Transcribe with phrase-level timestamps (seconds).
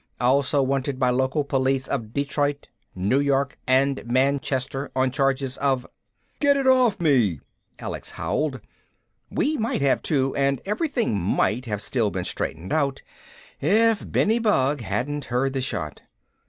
[0.19, 5.85] Also wanted by local police of Detroit, New York and Manchester on charges of..."
[6.41, 7.39] "Get it off me!"
[7.77, 8.61] Alex howled.
[9.29, 13.03] We might have too, and everything might have still been straightened out
[13.61, 16.01] if Benny Bug hadn't heard the shot.